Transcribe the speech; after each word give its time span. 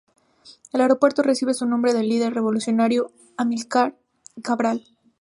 El 0.73 0.81
aeropuerto 0.81 1.21
recibe 1.21 1.53
su 1.53 1.67
nombre 1.67 1.93
del 1.93 2.09
líder 2.09 2.33
revolucionario 2.33 3.11
Amílcar 3.37 3.95
Cabral. 4.41 4.83